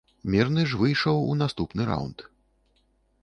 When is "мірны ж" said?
0.35-0.77